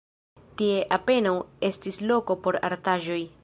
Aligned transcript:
Tie 0.61 0.79
apenaŭ 0.97 1.33
estis 1.69 2.03
loko 2.13 2.41
por 2.47 2.61
artaĵoj. 2.71 3.21